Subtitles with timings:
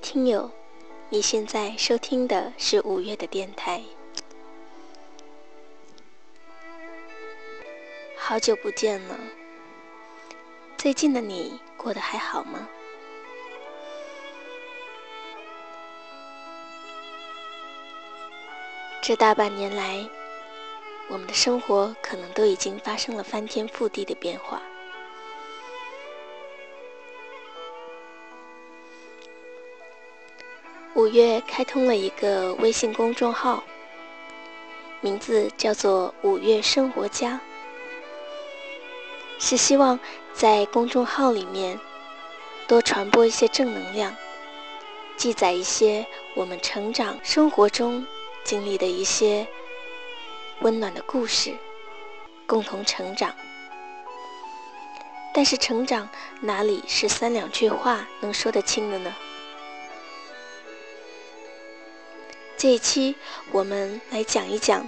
[0.00, 0.50] 听友，
[1.10, 3.82] 你现在收听的是五月的电台。
[8.16, 9.18] 好久不见了，
[10.78, 12.66] 最近的你过得还好吗？
[19.02, 20.08] 这大半年来，
[21.08, 24.62] 我们的生活可能都已经发生了翻天覆地的变化。
[31.00, 33.64] 五月开通了一个微信公众号，
[35.00, 37.40] 名字叫做“五月生活家”，
[39.40, 39.98] 是希望
[40.34, 41.80] 在公众号里面
[42.66, 44.14] 多传播一些正能量，
[45.16, 48.06] 记载一些我们成长生活中。
[48.44, 49.46] 经历的一些
[50.60, 51.56] 温暖的故事，
[52.46, 53.34] 共同成长。
[55.32, 56.10] 但是成长
[56.42, 59.14] 哪里是三两句话能说得清的呢？
[62.60, 63.16] 这一期
[63.52, 64.86] 我们来讲一讲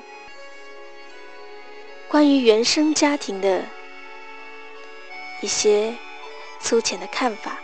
[2.06, 3.64] 关于原生家庭的
[5.41, 5.97] 一些
[6.61, 7.59] 粗浅的看法。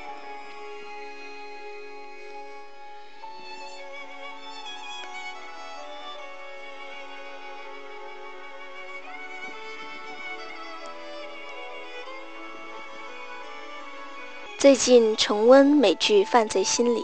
[14.57, 17.03] 最近重温美剧《犯罪心理》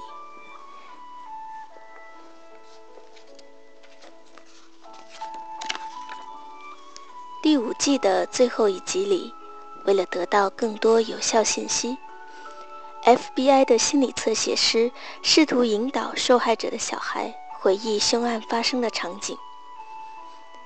[7.85, 9.35] 季的最后一集里，
[9.85, 11.99] 为了得到更多有效信息
[13.05, 14.91] ，FBI 的心理测写师
[15.23, 19.37] 试图引导受害者的小孩回忆凶案发生的场景，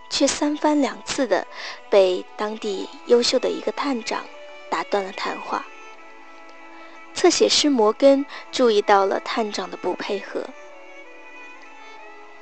[0.09, 1.45] 却三番两次的
[1.91, 4.25] 被当地优秀的一个探长
[4.71, 5.67] 打断了谈话。
[7.15, 10.45] 测写师摩根注意到了探长的不配合，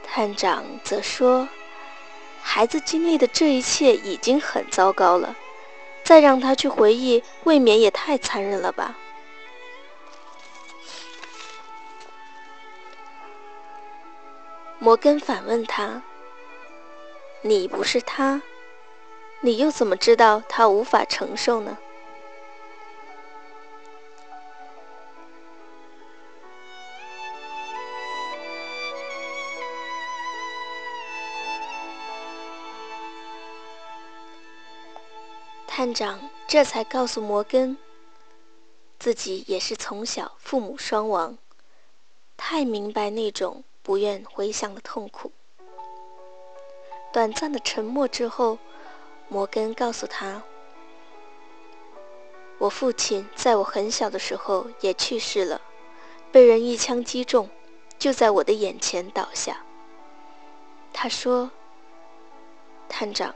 [0.07, 1.49] 探长则说
[2.49, 5.35] ：“孩子经历的这一切已经很糟糕了，
[6.05, 8.97] 再让他去回忆，未免也太残忍了吧。”
[14.79, 16.01] 摩根反问他
[17.43, 18.41] ：“你不是他，
[19.41, 21.77] 你又怎么知道他无法承受呢？”
[35.77, 37.77] 探长这才告诉摩根，
[38.99, 41.37] 自己也是从小父母双亡，
[42.35, 45.33] 太明白那种不愿回想的痛苦。
[47.13, 48.57] 短暂的沉默之后，
[49.29, 50.43] 摩根告诉他
[52.57, 55.61] ：“我父亲在我很小的时候也去世了，
[56.33, 57.51] 被人一枪击中，
[57.99, 59.63] 就在我的眼前倒下。”
[60.95, 61.51] 他说
[62.89, 63.35] ：“探长。”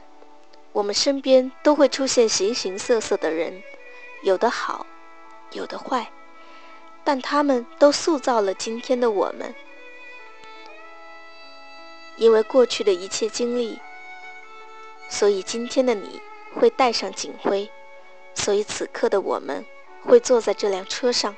[0.73, 3.61] 我们身边都会出现形形色色的人，
[4.23, 4.85] 有的好，
[5.51, 6.11] 有的坏，
[7.03, 9.53] 但他们都塑造了今天的我们。
[12.15, 13.79] 因为过去的一切经历，
[15.09, 16.21] 所以今天的你
[16.53, 17.69] 会戴上警徽，
[18.33, 19.65] 所以此刻的我们
[20.03, 21.35] 会坐在这辆车上。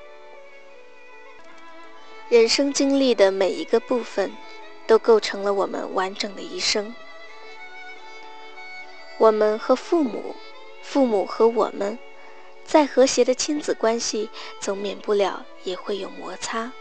[2.30, 4.32] 人生经历的每一个部分，
[4.86, 6.94] 都构成了我们完整的一生。
[9.24, 10.36] 我们和父母，
[10.82, 11.98] 父母和我们，
[12.66, 14.30] 再和谐的亲子关系，
[14.60, 16.74] 总免不了也会有摩擦、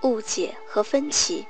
[0.00, 1.44] 误解和分歧。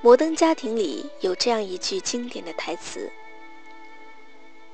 [0.00, 3.10] 摩登家庭里有这样一句经典的台词：“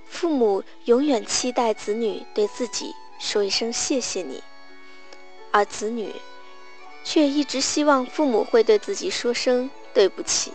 [0.06, 4.42] 父母永远期待子女对自己说一声谢谢你，
[5.50, 6.12] 而子女
[7.04, 10.52] 却一直希望父母会对自己说声对不起。”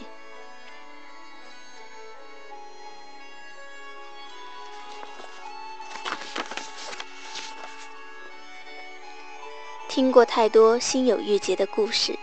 [9.98, 12.16] 听过太多心有郁结的故事，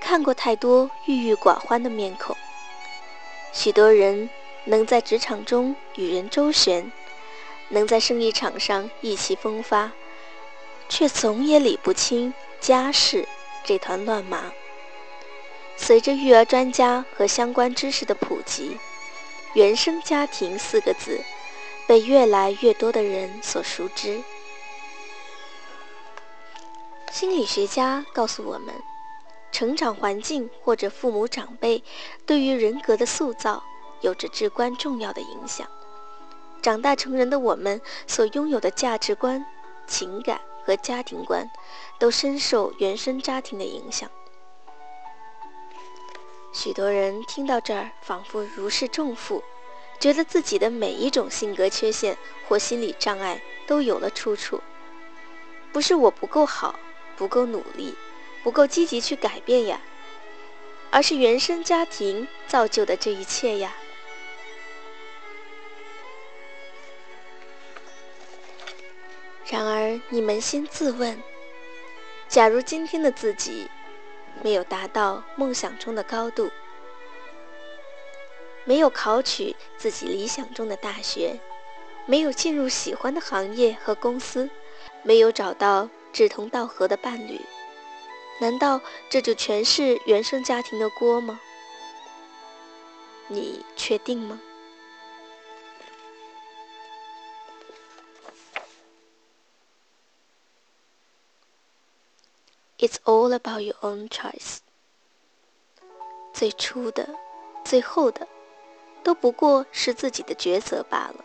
[0.00, 2.34] 看过太多郁郁寡欢的面孔。
[3.52, 4.30] 许多人
[4.64, 6.90] 能在职场中与人周旋，
[7.68, 9.92] 能在生意场上意气风发，
[10.88, 13.28] 却总也理不清家事
[13.62, 14.50] 这团乱麻。
[15.76, 18.78] 随着育儿专家和相关知识的普及
[19.52, 21.20] ，“原生家庭”四个字
[21.86, 24.22] 被越来越多的人所熟知。
[27.20, 28.74] 心理学家告诉我们，
[29.52, 31.84] 成长环境或者父母长辈
[32.24, 33.62] 对于人格的塑造
[34.00, 35.68] 有着至关重要的影响。
[36.62, 39.44] 长大成人的我们所拥有的价值观、
[39.86, 41.46] 情感和家庭观，
[41.98, 44.10] 都深受原生家庭的影响。
[46.54, 49.44] 许多人听到这儿，仿佛如释重负，
[49.98, 52.16] 觉得自己的每一种性格缺陷
[52.48, 54.58] 或心理障碍都有了出处。
[55.70, 56.74] 不是我不够好，
[57.20, 57.94] 不够努力，
[58.42, 59.78] 不够积极去改变呀，
[60.90, 63.74] 而是原生家庭造就的这一切呀。
[69.50, 71.22] 然而，你扪心自问，
[72.26, 73.68] 假如今天的自己
[74.42, 76.50] 没有达到梦想中的高度，
[78.64, 81.38] 没有考取自己理想中的大学，
[82.06, 84.48] 没有进入喜欢的行业和公司，
[85.02, 87.40] 没有找到志同道合的伴侣，
[88.40, 91.40] 难道这就全是原生家庭的锅吗？
[93.28, 94.40] 你确定吗
[102.78, 104.58] ？It's all about your own choice。
[106.32, 107.08] 最初的、
[107.64, 108.26] 最后的，
[109.04, 111.24] 都不过是自己的抉择罢了。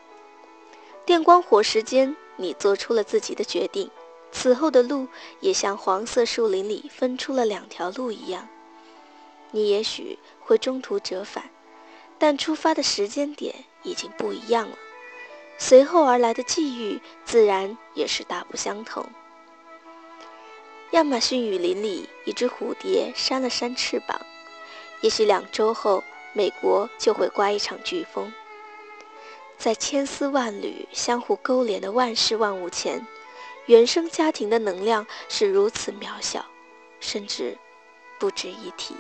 [1.06, 3.90] 电光火石间，你做出了自己的决定，
[4.38, 5.08] 此后的路
[5.40, 8.50] 也像黄色树林里分出了两条路一样。
[9.52, 11.50] 你也许会中途折返，
[12.20, 14.76] 但出发的时间点已经不一样了，
[15.58, 19.08] 随后而来的际遇自然也是大不相同。
[20.92, 24.20] 亚马逊雨林里，一只蝴蝶扇了扇翅膀。
[25.00, 26.04] 也许两周后，
[26.34, 28.34] 美国就会刮一场飓风。
[29.58, 33.08] 在千丝万缕、相互勾连的万事万物前，
[33.68, 36.46] 原生家庭的能量是如此渺小，
[37.00, 37.58] 甚至
[38.20, 38.96] 不值一提。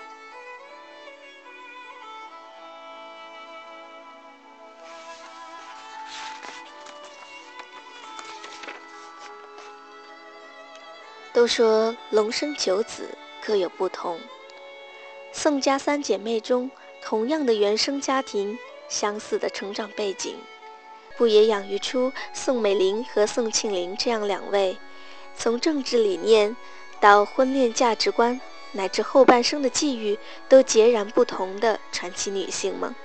[11.32, 13.16] 都说龙生九子
[13.46, 14.20] 各有不同，
[15.34, 16.72] 宋家三姐妹中，
[17.04, 18.58] 同样的原生家庭、
[18.88, 20.38] 相似的成长背景，
[21.18, 24.78] 不也养育出宋美龄和宋庆龄这样两位，
[25.36, 26.56] 从政治理念
[27.00, 28.40] 到婚恋价值观，
[28.72, 30.18] 乃至后半生的际遇
[30.50, 32.96] 都截然不同的传奇女性吗？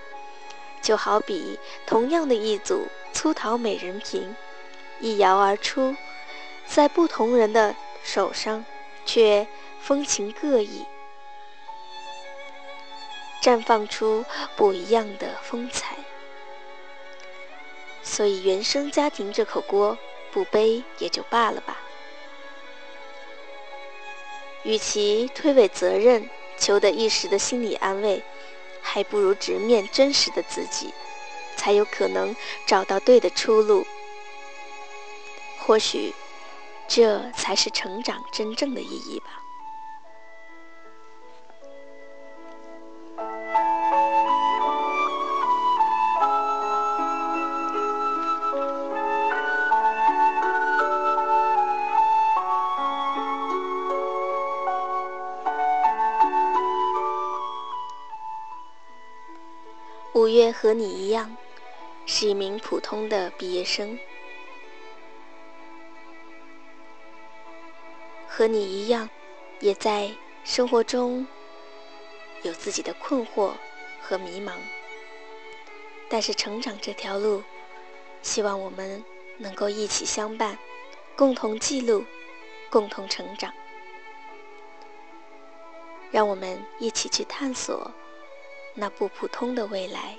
[0.82, 4.34] 就好比同样的一组粗陶美人瓶，
[4.98, 5.94] 一摇而出，
[6.66, 7.74] 在不同人的。
[8.02, 8.64] 手上，
[9.04, 9.46] 却
[9.78, 10.86] 风情各异，
[13.42, 14.24] 绽放出
[14.56, 15.98] 不一样的风采。
[18.02, 19.96] 所以，原生家庭这口锅
[20.32, 21.80] 不背也就罢了吧。
[24.62, 28.22] 与其推诿责任，求得一时的心理安慰，
[28.82, 30.92] 还不如直面真实的自己，
[31.56, 32.34] 才有可能
[32.66, 33.86] 找到对的出路。
[35.58, 36.14] 或许。
[36.92, 39.19] 这才是成长真正的意义
[60.12, 61.36] 五月和你一样，
[62.04, 63.96] 是一名普通的毕业生。
[68.26, 69.08] 和你一样，
[69.60, 70.10] 也在
[70.42, 71.24] 生活中
[72.42, 73.52] 有自己的困惑
[74.02, 74.54] 和迷茫。
[76.08, 77.44] 但是成长这条路，
[78.20, 79.04] 希望我们
[79.38, 80.58] 能够一起相伴，
[81.14, 82.04] 共同记录，
[82.68, 83.54] 共同成长。
[86.10, 87.92] 让我们一起去探索
[88.80, 90.18] 那不普通的未来。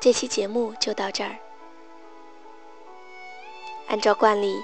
[0.00, 1.36] 这期节目就到这儿。
[3.88, 4.58] 按照惯例，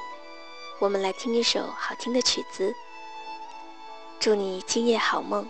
[0.81, 2.75] 我们来听一首好听的曲子。
[4.19, 5.47] 祝你今夜好梦。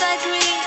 [0.00, 0.65] like me.